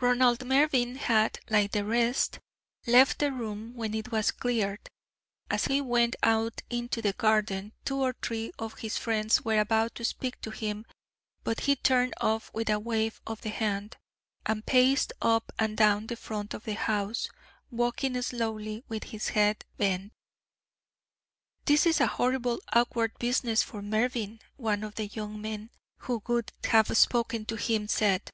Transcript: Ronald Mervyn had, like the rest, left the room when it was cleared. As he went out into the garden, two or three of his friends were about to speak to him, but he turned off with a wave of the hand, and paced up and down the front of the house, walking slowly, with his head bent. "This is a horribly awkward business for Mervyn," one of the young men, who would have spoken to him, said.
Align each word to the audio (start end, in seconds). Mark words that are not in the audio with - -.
Ronald 0.00 0.46
Mervyn 0.46 0.94
had, 0.94 1.38
like 1.50 1.72
the 1.72 1.84
rest, 1.84 2.38
left 2.86 3.18
the 3.18 3.30
room 3.30 3.74
when 3.74 3.92
it 3.92 4.10
was 4.10 4.30
cleared. 4.30 4.88
As 5.50 5.66
he 5.66 5.82
went 5.82 6.16
out 6.22 6.62
into 6.70 7.02
the 7.02 7.12
garden, 7.12 7.74
two 7.84 7.98
or 7.98 8.16
three 8.22 8.52
of 8.58 8.78
his 8.78 8.96
friends 8.96 9.44
were 9.44 9.60
about 9.60 9.94
to 9.96 10.04
speak 10.06 10.40
to 10.40 10.50
him, 10.50 10.86
but 11.44 11.60
he 11.60 11.76
turned 11.76 12.14
off 12.22 12.50
with 12.54 12.70
a 12.70 12.80
wave 12.80 13.20
of 13.26 13.42
the 13.42 13.50
hand, 13.50 13.98
and 14.46 14.64
paced 14.64 15.12
up 15.20 15.52
and 15.58 15.76
down 15.76 16.06
the 16.06 16.16
front 16.16 16.54
of 16.54 16.64
the 16.64 16.72
house, 16.72 17.28
walking 17.70 18.18
slowly, 18.22 18.82
with 18.88 19.04
his 19.04 19.28
head 19.36 19.66
bent. 19.76 20.10
"This 21.66 21.84
is 21.84 22.00
a 22.00 22.06
horribly 22.06 22.60
awkward 22.72 23.12
business 23.18 23.62
for 23.62 23.82
Mervyn," 23.82 24.40
one 24.56 24.82
of 24.82 24.94
the 24.94 25.08
young 25.08 25.38
men, 25.38 25.68
who 25.98 26.22
would 26.28 26.50
have 26.64 26.96
spoken 26.96 27.44
to 27.44 27.56
him, 27.56 27.88
said. 27.88 28.30